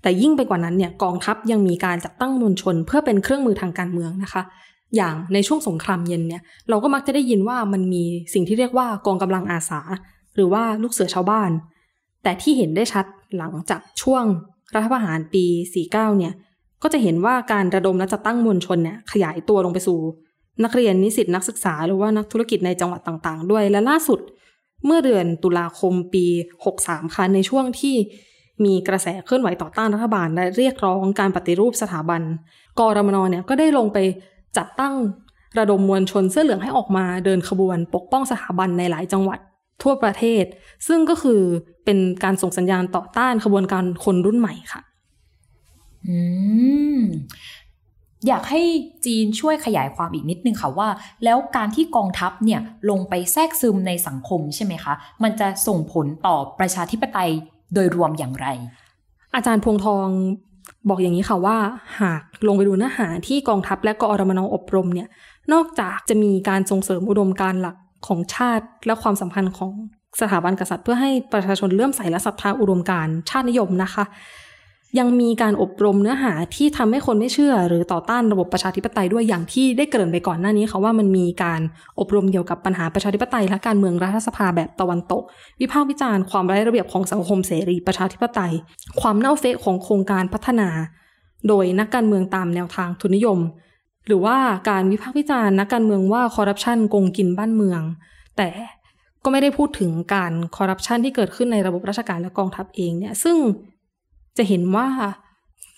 [0.01, 4.43] แต่ยิ่งไปกว่านั้นเนี่ยกองทัพยังมีการจัดตั้งมวลชน เพื่อเป็นเครื่องมือทางการเมืองนะคะ
[4.95, 8.03] อย่างในช่วงสงครามเย็นเนี่ยเราก็มักจะได้ยินว่ามันมี
[8.33, 9.81] สิ่งที่เรียกว่ากองกำลังอาสา
[10.35, 11.51] หรือว่าลูกเสือชาวบ้าน
[12.23, 13.05] แต่ที่เห็นได้ชัด
[13.37, 14.23] หลังจากช่วง
[14.75, 16.33] รัฐประหารปี 49 เนี่ย
[16.83, 19.99] ก็จะเห็นว่าการระดมและจัดตั้งมวลชนเนี่ยขยายตัวลงไปสู่
[20.63, 24.19] นักเรียนนิสิตนักศึกษา หรือว่านักธุรกิจในจังหวัดต่าง ๆ ด้วยและล่าสุด
[24.85, 26.25] เมื่อเดือนตุลาคมปี
[26.69, 27.95] 63 ค่ะในช่วงที่
[28.63, 32.21] มีกระแสเคลื่อนไหวต่อต้านรัฐบาล และเรียกร้องการปฏิรูปสถาบัน
[32.79, 33.97] กรมนเนี่ยก็ได้ลงไป
[34.57, 34.93] จัดตั้ง
[35.57, 39.39] ระดมมวลชนเสื้อเหลืองให้ออกมาเดินขบวน ปกป้องสถาบันในหลายจังหวัด
[39.83, 40.43] ทั่วประเทศ
[40.87, 41.41] ซึ่งก็คือ
[41.85, 44.81] เป็นการส่งสัญญาณต่อต้านขบวนการคนรุ่นใหม่ค่ะ
[46.07, 46.17] อื
[46.97, 46.99] ม
[48.27, 48.61] อยากให้
[49.05, 50.89] จีนช่วยขยายความอีกนิดนึงค่ะว่า
[51.23, 57.31] แล้วการที่กองทัพเนี่ยลงไปแทรกซึมในสังคมใช่ไหมคะ มันจะส่งผลต่อประชาธิปไตย
[57.73, 58.47] โดยรวมอย่างไร
[59.35, 60.07] อาจารย์พวงทอง
[60.89, 61.57] บอกอย่างนี้ค่ะว่า
[61.99, 65.07] หากลงไปดูเนื้อหาที่กองทัพและกอรมนอบรมเนี่ย
[65.53, 67.75] นอกจากจะมีการส่งเสริมอุดมการหลัก
[68.07, 69.71] ของชาติและความสัมพันธ์ของ
[70.21, 74.03] สถาบันกษัตริย์เพื่อให้ประชาชนเลื่อมใสและศรัทธาอุดมการชาตินิยมนะคะ
[74.99, 81.61] ยังมีการอบรมเนื้อหาที่ทำให้คนไม่เชื่อ หรือต่อต้านระบบประชาธิปไตยด้วยอย่างที่ได้เกริ่นไปก่อนหน้านี้ค่ะว่ามันมีการ
[81.99, 85.23] อบรมเกี่ยวกับปัญหาประชาธิปไตย และการเมืองรัฐสภาแบบตะวันตก
[85.61, 88.53] วิพากษ์วิจารณ์ความไร้ระเบียบของสังคมเสรีประชาธิปไตย
[89.01, 90.69] ความเน่าเฟะของโครงการพัฒนา
[91.47, 93.39] โดยนักการเมืองตามแนวทางทุนนิยม
[94.07, 94.37] หรือว่า
[94.69, 97.81] การวิพากษ์วิจารณ์นักการเมืองว่าคอร์รัปชันโกงกินบ้านเมือง
[98.37, 98.49] แต่
[99.23, 103.37] ก็ไม่ได้พูดถึงการคอร์รัปชันที่เกิดขึ้นในระบบราชการและกองทัพเองเนี่ยซึ่ง
[104.37, 104.87] จะเห็นว่า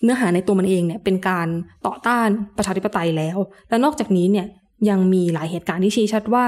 [0.04, 1.48] เนื้อหาในตัวมันเองเนี่ยเป็นการ
[1.86, 3.38] ต่อต้านประชาธิปไตยแล้ว
[3.70, 4.48] และนอกจากนี้เนี่ย
[4.90, 6.46] ยังมีหลายเหตุการณ์ที่ชี้ชัดว่า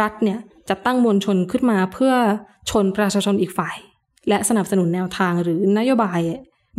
[0.00, 2.14] รัฐเนี่ยจะตั้งมวลชนขึ้นมาเพื่อ
[2.70, 3.76] ชนประชาชนอีกฝ่าย
[4.28, 6.20] และสนับสนุนแนวทางหรือนโยบาย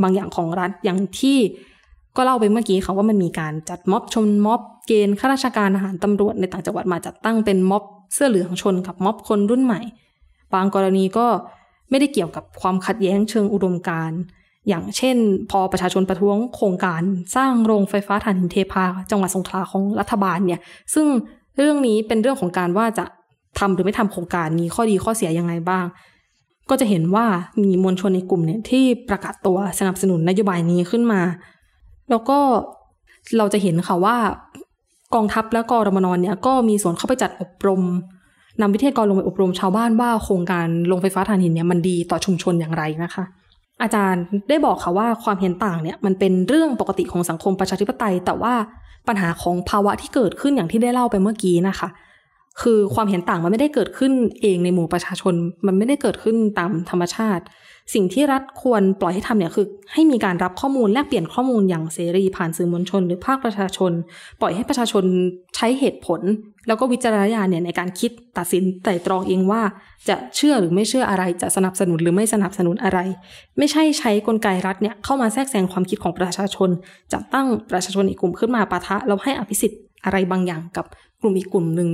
[0.02, 1.38] บางอย่างของรัฐอย่างที่
[2.18, 9.82] ก็เล่าไปเมื่อกี้ค่ะว่ามันมีการจัดม็อบชนม็อบเกณฑ์ข้าราชการทหารตำรวจในต่างจังหวัดมาจัดตั้งเป็นม็อบเสื้อเหลืองชนกับม็อบคนรุ่นใหม่
[10.54, 11.28] บางกรณีก็
[11.90, 14.20] ไม่ได้เกี่ยวกับความขัดแย้งเชิงอุดมการณ์
[14.68, 15.18] อย่างเช่น
[15.52, 17.02] พอประชาชนประท้วงโครงการ
[17.36, 20.62] สร้างโรงไฟฟ้าถ่านหินเทพา จังหวัดสงขลาของรัฐบาลเนี่ย
[20.94, 21.08] ซึ่ง
[21.58, 23.06] เรื่องนี้เป็นเรื่องของการว่าจะ
[23.60, 25.86] ทำหรือไม่ทำโครงการมีข้อดีข้อเสียยังไงบ้าง
[26.70, 27.26] ก็จะเห็นว่า
[27.64, 31.22] มีมวลชนในกลุ่มเนี่ยที่ประกาศตัวสนับสนุนนโยบายนี้ขึ้นมา
[32.10, 32.38] แล้วก็
[33.38, 34.18] เราจะเห็นค่ะว่า
[35.16, 37.82] กองทัพและกรมนเนี่ยก็มีส่วนเข้าไปจัดอบรม
[38.62, 43.24] นำวิทยากรลงไปอบรมชาวบ้านว่าโครงการโรงไฟฟ้าถ่านหินเนี่ยมันดีต่อชุมชนอย่างไรนะคะ
[43.82, 48.54] อาจารย์ได้บอกค่ะว่าความเห็นต่างเนี่ยมันเป็นเรื่องปกติของสังคมประชาธิปไตย แต่ว่า
[49.08, 51.90] ปัญหาของภาวะที่เกิดขึ้นอย่างที่ได้เล่าไปเมื่อกี้นะคะ
[52.62, 55.34] คือความเห็นต่างมันไม่ได้เกิดขึ้นเองในหมู่ประชาชน
[55.66, 57.44] มันไม่ได้เกิดขึ้นตามธรรมชาติ
[57.94, 63.92] สิ่งที่รัฐควรปล่อยให้ทำเนี่ยคือ ให้มีการรับข้อมูลแลกเปลี่ยนข้อมูลอย่างเสรีผ่านสื่อมวลชน หรือภาคประชาชน
[64.42, 65.04] ปล่อยให้ประชาชน
[65.56, 66.22] ใช้เหตุผล
[66.68, 69.62] แล้วก็วิจารณญาณเนี่ยในการคิดตัดสินไต่ตรองเองว่า
[70.10, 73.00] จะเชื่อหรือไม่เชื่ออะไรจะสนับสนุนหรือไม่สนับสนุนอะไร
[73.58, 76.70] ไม่ใช่ใช้กลไกรัฐเนี่ยเข้ามาแทรกแซงความคิดของประชาชน
[77.14, 80.86] จัดตั้งประชาชนอีกกลุ่มขึ้นมาปะทะแล้วให้อภิสิทธิ์อะไรบางอย่างกับ
[81.22, 81.90] กลุ่มอีกกลุ่มหนึ่ง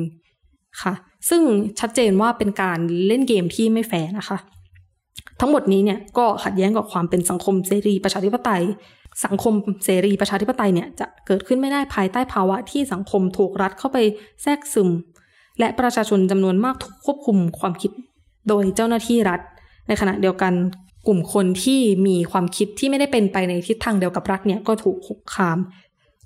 [0.81, 0.93] ค่ะ
[1.29, 1.41] ซึ่ง
[1.79, 4.37] ชัดเจนว่าเป็นการเล่นเกมที่ไม่แฟร์นะคะ
[5.39, 8.63] ทั้งหมดนี้เนี่ยก็ขัดแย้งกับความเป็นสังคมเสรีประชาธิปไตย
[9.25, 9.53] สังคม
[9.85, 13.97] เสรีประชาธิปไตยเนี่ยจะเกิดขึ้นไม่ได้ภายใต้ภาวะที่สังคมถูกรัฐเข้าไป
[14.43, 14.89] แทรกซึม
[15.59, 17.91] และประชาชนจำนวนมากถูกควบคุมความคิด
[18.47, 19.39] โดยเจ้าหน้าที่รัฐ
[19.87, 20.53] ในขณะเดียวกัน
[21.07, 25.57] กลุ่มคนที่มีความคิดที่ไม่ได้เป็นไปในทิศทางเดียวกับรัฐเนี่ยก็ถูกคุกคาม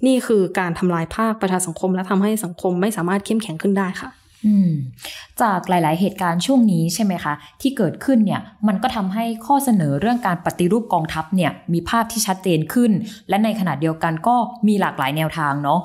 [0.06, 4.10] นี่คือการทำลายภาคประชาสังคมและทำให้สังคมไม่สามารถเข้มแข็งขึ้นได้ค่ะ
[5.42, 12.92] จากหลาย ๆ เหตุการณ์ช่วงนี้ใช่ไหมคะ ที่เกิดขึ้นเนี่ยมันก็ทำให้ข้อเสนอเรื่องการปฏิรูปกองทัพเนี่ยมีภาพที่ชัดเจนขึ้น
[13.30, 14.36] และในขณะเดียวกันก็
[14.68, 15.80] มีหลากหลายแนวทางเนาะ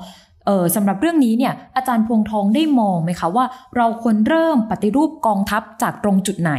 [0.45, 6.53] เออสำหรับเรื่องนี้เนี่ยอาจารย์พวงทองได้มองไหมคะว่า เราควรเริ่มปฏิรูปกองทัพจากตรงจุดไหน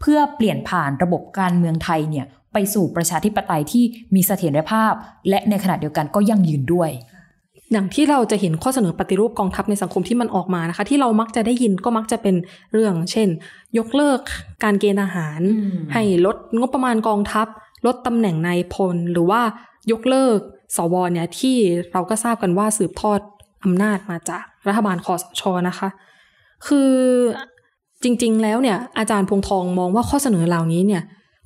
[0.00, 3.84] เพื่อเปลี่ยนผ่านระบบการเมืองไทยเนี่ยไปสู่ประชาธิปไตยที่
[4.14, 4.92] มีเสถียรภาพ
[5.28, 6.90] และในขณะเดียวกันก็ยั่งยืนด้วย
[7.72, 12.34] อย่างที่เราจะเห็นข้อเสนอปฏิรูปกองทัพในสังคมที่มันออกมานะคะ ที่เรามักจะได้ยินก็มักจะเป็น
[12.72, 13.28] เรื่อง เช่น
[13.78, 14.20] ยกเลิก
[14.64, 17.46] การเกณฑ์ทหารอืมให้ลดงบประมาณกองทัพ
[17.86, 19.40] ลดตำแหน่งนายพล หรือว่า
[19.92, 20.38] ยกเลิก
[20.76, 21.56] สวเนี่ยที่
[21.92, 23.20] เราก็ทราบกันว่าสืบทอด
[23.64, 25.88] อำนาจมาจากรัฐบาลคอสชนะคะ
[26.66, 26.92] คือ
[28.02, 31.02] จริง ๆ แล้วเนี่ยอาจารย์พวงทองมองว่าข้อเสนอเหล่านี้เนี่ย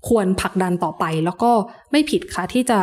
[0.09, 1.51] ควรผลักดันต่อไปแล้วก็
[1.91, 2.79] ไม่ผิดค่ะที่จะ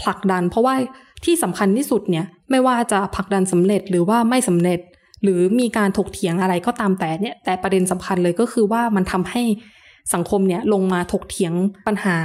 [0.00, 0.74] ผลักดัน เพราะว่า
[1.24, 4.80] ที่สำคัญที่สุดเนี่ยไม่ว่าจะผลักดันสำเร็จหรือว่าไม่สำเร็จ
[5.22, 9.42] หรือมีการถกเถียงอะไรก็ตามแต่เนี่ย แต่ประเด็นสำคัญเลยก็คือว่ามันทำให้
[10.14, 11.52] สังคมเนี่ยลงมาถกเถียง
[11.86, 12.16] ปัญหา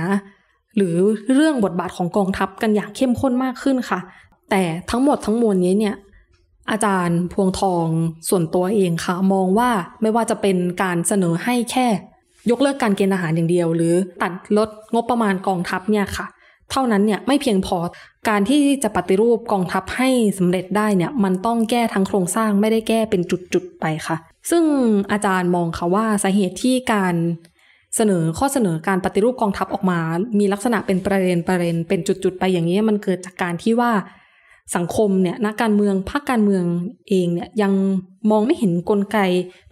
[0.75, 0.95] หรือ
[1.34, 3.99] เรื่องบทบาทของกองทัพกันอย่างเข้มข้นมากขึ้นค่ะ
[4.49, 5.95] แต่ทั้งหมดทั้งมวลนี้เนี่ย
[6.71, 7.88] อาจารย์พวงทอง
[8.30, 9.69] ส่วนตัวเองค่ะ มองว่า
[10.01, 11.88] ไม่ว่าจะเป็นการเสนอให้แค่
[12.49, 16.25] ยกเลิกการเกณฑ์ทหารอย่างเดียว หรือตัดลดงบประมาณกองทัพเนี่ยค่ะ
[16.72, 17.78] เท่านั้นเนี่ยไม่เพียงพอ
[18.30, 24.16] การที่จะปฏิรูปกองทัพให้สำเร็จได้เนี่ยมันต้องแก้ทั้งโครงสร้างไม่ได้แก้เป็นจุดๆไปค่ะ
[24.50, 24.64] ซึ่ง
[25.12, 27.16] อาจารย์มองค่ะว่าสาเหตุที่การ
[27.96, 30.00] เสนอข้อเสนอการปฏิรูปกองทัพออกมา
[30.40, 33.92] มีลักษณะเป็นประเด็นประเด็นเป็นจุดๆไปอย่างนี้มันเกิดจากการที่ว่า
[34.76, 36.64] สังคมเนี่ยนักการเมืองภาคการเมือง
[37.10, 37.74] เองเนี่ยยัง
[38.32, 39.18] มองไม่เห็นนกลไก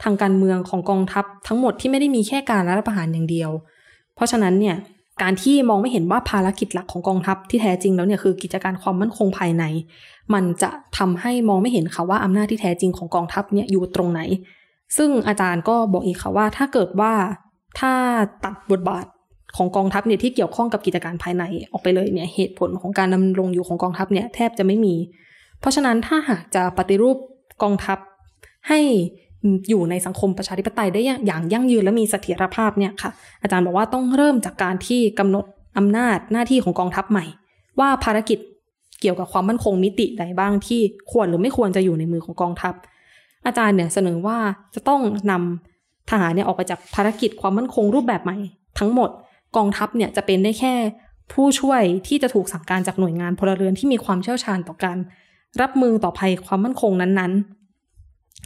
[0.03, 3.49] ทางการเมืองของกองทัพทั้งหมดที่ไม่ได้มีแค่การรัฐประหารอย่างเดียว
[4.15, 4.75] เพราะฉะนั้นเนี่ย
[5.21, 9.63] การที่มองไม่เห็นว่าภารกิจหลักของกองทัพที่แท้จริงแล้วเนี่ยคือกิจการความมั่นคงภายใน
[10.33, 14.21] มันจะทำให้มองไม่เห็นค่ะว่าอำนาจที่แท้จริงของกองทัพเนี่ยอยู่ตรงไหน
[14.97, 17.13] ซึ่งอาจารย์ก็บอกอีกค่ะว่าถ้าเกิดว่า
[17.79, 17.91] ถ้า
[18.43, 19.05] ตัดบทบาท
[19.57, 24.95] ของกองทัพเนี่ยที่เกี่ยวข้องกับกิจการภายในออกไปเลยเนี่ยเหตุผลของการดำรงอยู่ของกองทัพเนี่ยแทบจะไม่มี
[25.59, 27.17] เพราะฉะนั้นถ้าหากจะปฏิรูป
[27.63, 27.97] กองทัพ
[28.69, 28.79] ให้
[29.69, 35.45] อยู่ในสังคมประชาธิปไตยได้อย่างยั่งยืนและมีเสถียรภาพเนี่ยค่ะ อาจารย์บอกว่าต้องเริ่มจากการที่กำหนด
[35.77, 37.25] อำนาจหน้าที่ของกองทัพใหม่
[37.79, 38.39] ว่าภารกิจ
[39.01, 42.73] เกี่ยวกับความมั่นคงมิติใดบ้างที่ควรหรือไม่ควรจะอยู่ในมือของกองทัพ
[43.45, 44.37] อาจารย์เนี่ยเสนอว่า
[44.75, 48.37] จะต้องนำทหารเนี่ยออกไปจากภารกิจความมั่นคงรูปแบบใหม่
[48.79, 49.09] ทั้งหมด
[49.57, 50.73] กองทัพเนี่ยจะเป็นได้แค่
[51.33, 54.97] ผู้ช่วยที่จะถูกสั่งการจากหน่วยงานพลเรือนที่มีความเชี่ยวชาญต่อการ
[55.61, 57.58] รับมือต่อภัยความมั่นคงนั้นๆ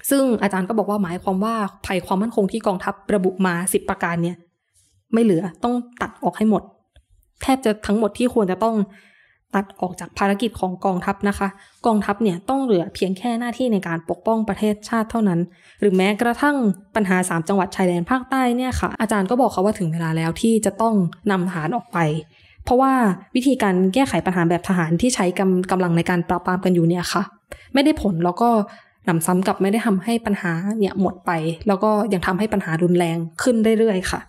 [0.10, 4.38] ซึ่งอาจารย์ก็บอกว่าหมายความว่าภัยความมั่นคงที่กองทัพระบุมาสิบประการเนี่ย
[5.14, 6.64] ไม่เหลือต้องตัดออกให้หมด
[7.42, 8.76] แทบจะทั้งหมดที่ควรจะต้อง
[9.56, 11.48] ตัดออกจากภารกิจของกองทัพนะคะ
[11.86, 15.40] กองทัพเนี่ยต้องเหลือเพียงแค่หน้าที่ในการปกป้องประเทศชาติเท่านั้น
[15.80, 16.56] หรือแม้กระทั่ง
[16.96, 20.96] ปัญหาสามจังหวัดชายแดนภาคใต้เนี่ยค่ะ อาจารย์ก็บอกเขาว่าถึงเวลาแล้วที่จะต้อง
[21.32, 21.98] นำทหารออกไป
[22.66, 22.94] เพราะว่า
[23.36, 27.24] วิธีการแก้ไขปัญหาแบบทหารที่ใช้กำกำลังในการปราบปรามกันอยู่เนี่ยค่ะ
[27.74, 28.50] ไม่ได้ผลแล้วก็
[29.08, 31.32] นำซ้ำกับไม่ได้ทำให้ปัญหาเนี่ยหมดไป
[31.68, 34.20] แล้วก็ยังทำให้ปัญหารุนแรงขึ้นเรื่อยๆค่ะ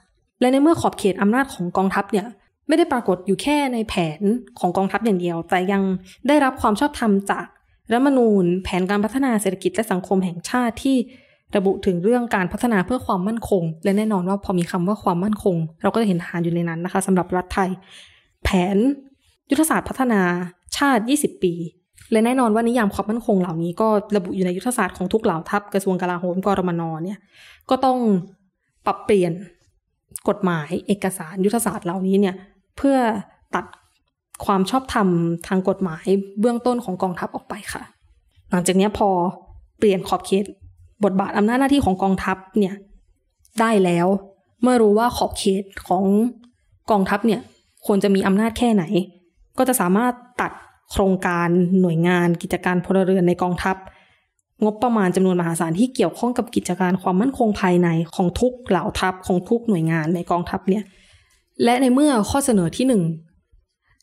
[0.40, 2.26] และในเมื่อขอบเขตอำนาจของกองทัพเนี่ย
[2.68, 4.20] ไม่ได้ปรากฏอยู่แค่ในแผน
[4.58, 5.82] ของกองทัพอย่างเดียว แต่ยัง
[6.28, 7.46] ได้รับความชอบธรรมจาก
[7.92, 10.96] รัฐมนูญ แผนการพัฒนาเศรษฐกิจและสังคมแห่งชาติที่
[11.56, 17.70] ระบุถึงเรื่องการพัฒนาเพื่อความมั่นคง และแน่นอนว่าพอมีคำว่าความมั่นคง เราก็จะเห็นหารอยู่ในนั้นนะคะสำหรับรัฐไทย
[18.44, 18.76] แผน
[19.50, 20.20] ยุทธศาสตร์พัฒนา
[20.76, 21.52] ชาติ 20 ปี
[22.12, 27.18] และแน่นอนว่านิยามความมั่นคงเหล่านี้ก็ระบุอยู่ในยุทธศาสตร์ของทุกเหล่าทัพกระทรวงกลาโหมกรมนเนี่ย
[27.70, 27.98] ก็ต้อง
[28.86, 29.32] ปรับเปลี่ยน
[30.28, 32.34] กฎหมายเอกสารยุทธศาสตร์เหล่านี้เนี่ย
[32.76, 32.98] เพื่อ
[33.54, 33.64] ตัด
[34.44, 35.08] ความชอบธรรม
[35.48, 36.04] ทางกฎหมาย
[36.40, 37.82] เบื้องต้นของกองทัพออกไปค่ะ
[38.50, 39.08] หลังจากนี้พอ
[39.78, 40.44] เปลี่ยนขอบเขต
[41.04, 42.74] บทบาทอำนาจหน้าที่ของกองทัพเนี่ย
[43.60, 44.06] ได้แล้ว
[44.62, 46.04] เมื่อรู้ว่าขอบเขตของ
[46.90, 47.40] กองทัพเนี่ย
[47.86, 48.84] ควรจะมีอำนาจแค่ไหน
[49.58, 50.52] ก็จะสามารถตัด
[50.90, 51.48] โครงการ
[51.80, 53.76] หน่วยงานกิจการพลเรือนในกองทัพ
[54.64, 60.84] งบประมาณจำนวนมหาศาลที่เกี่ยวข้องกับกิจการความมั่นคงภายในของทุกเหล่าทัพของทุกหน่วยงานในกองทัพเนี่ย
[61.64, 63.02] และในเมื่อข้อเสนอที่หนึ่ง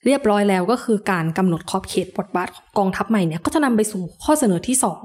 [0.05, 5.03] เรียบร้อยแล้วก็คือการกำหนดขอบเขตบทบาทของกองทัพใหม่เนี่ยก็จะนำไปสู่ข้อเสนอที่สอง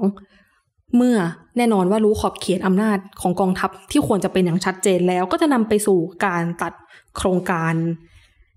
[0.95, 1.17] เมื่อ
[1.57, 6.73] แน่นอนว่ารู้ขอบเขตอำนาจของกองทัพที่ควรจะเป็นอย่างชัดเจนแล้ว ก็จะนำไปสู่การตัด
[7.17, 7.73] โครงการ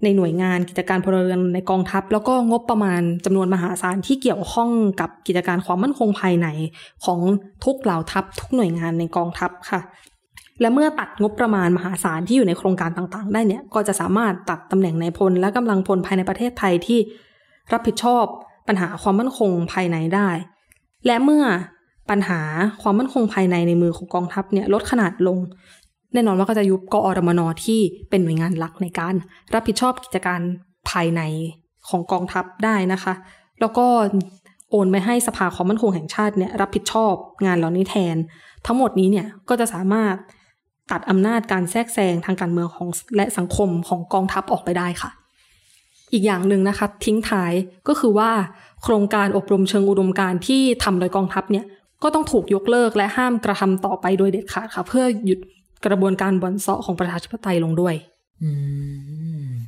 [0.03, 6.47] ในหน่วยงานกิจการพลเรือนในกองทัพ แล้วก็งบประมาณจำนวนมหาศาลที่เกี่ยวข้องกับกิจการความมั่นคงภายใน
[7.05, 7.21] ของ
[7.65, 9.81] ทุกเหล่าทัพ ทุกหน่วยงานในกองทัพค่ะ
[10.61, 16.99] และเมื่อตัดงบประมาณมหาศาลที่อยู่ในโครงการต่างๆ ได้เนี่ยก็จะสามารถตัดตำแหน่งในพลและกำลังพลภายในประเทศไทยที่
[17.73, 18.25] รับผิดชอบ
[18.69, 20.29] ปัญหาความมั่นคงภายในได้
[21.07, 21.45] และเมื่อ
[22.11, 22.41] ปัญหา
[22.83, 25.39] ความมั่นคงภายในในมือของกองทัพเนี่ยลดขนาดลง
[26.13, 29.15] แน่นอนว่าก็จะยุบกอรมนที่เป็นหน่วยงานหลักในการ
[29.55, 30.41] รับผิดชอบกิจการ
[30.91, 31.21] ภายใน
[31.89, 33.15] ของกองทัพได้นะคะ
[33.61, 33.87] แล้วก็
[34.71, 38.17] โอนไปให้สภาความมั่นคงแห่งชาติเนี่ยรับผิดชอบงานเหล่านี้แทน
[38.67, 40.15] ทั้งหมดนี้เนี่ยก็จะสามารถ
[40.91, 45.11] ตัดอำนาจการแทรกแซงทางการเมืองของและสังคมของกองทัพออกไปได้ค่ะ
[46.13, 47.53] อีกอย่างหนึ่งนะคะ ทิ้งท้าย
[47.89, 48.31] ก็คือว่า
[48.83, 51.65] โครงการอบรมเชิงอุดมการที่ทำโดยกองทัพเนี่ย
[52.03, 55.41] ก็ต้องถูกยกเลิกและห้ามกระทำต่อไปโดยเด็ดขาดค่ะ เพื่อหยุด
[55.87, 57.95] กระบวนการบอนเซาะของประชาธิปไตยลงด้วย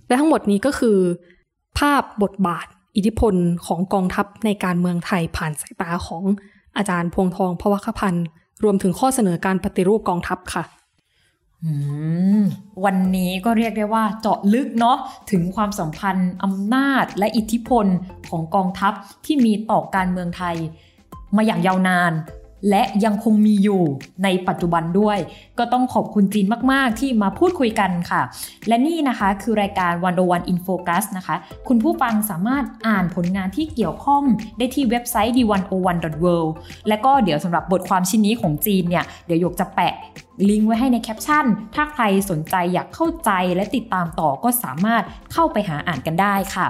[0.07, 0.99] และทั้งหมดนี้ก็คือ
[1.79, 3.35] ภาพบทบาทอิทธิพล
[3.67, 6.23] ของกองทัพในการเมืองไทยผ่านสายตาของ
[6.77, 8.27] อาจารย์พวงทองพวคพันธ์
[8.65, 10.65] รวมถึงข้อเสนอการปฏิรูปกองทัพค่ะ
[12.85, 14.99] วันนี้ก็เรียกได้ว่าเจาะลึกเนาะ
[15.31, 17.87] ถึงความสัมพันธ์อำนาจและอิทธิพล
[18.31, 18.93] ของกองทัพ
[19.25, 20.57] ที่มีต่อการเมืองไทย
[21.37, 22.13] มาอย่างยาวนาน
[22.71, 23.83] และยังคงมีอยู่
[24.25, 25.19] ในปัจจุบันด้วย
[25.59, 28.23] ก็ต้องขอบคุณจีนมาก ๆ ที่มาพูดคุยกันค่ะ
[28.69, 31.37] และนี่นะคะคือรายการ one o one in focus นะคะ
[31.69, 34.23] คุณผู้ฟังสามารถอ่านผลงานที่เกี่ยวข้อง
[34.59, 36.51] ได้ที่เว็บไซต์ the101.world
[36.89, 39.95] และก็เดี๋ยวสำหรับบทความชิ้นนี้ของจีนเนี่ย เดี๋ยวหยกจะแปะ
[40.49, 46.67] ลิงก์ไว้ให้ในแคปชั่น ถ้าใครสนใจอยากเข้าใจและติดตามต่อก็สามารถเข้าไปหาอ่านกันได้ค่ะ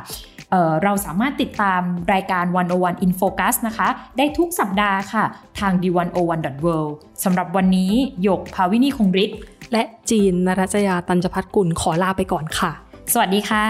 [0.53, 3.88] เราสามารถติดตามรายการ 101 in focus นะคะ
[4.19, 5.25] ได้ทุกสัปดาห์ค่ะ
[5.59, 6.92] ทาง the101.world
[7.25, 9.38] สำหรับวันนี้หยกภาวินีคงฤทธิ์
[9.73, 12.73] และจีนนรัจยาตัญจพัฒกุลขอลาไปก่อนค่ะ
[13.12, 13.67] สวัสดีค่ะ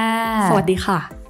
[0.50, 1.21] สวัสดีค่ะ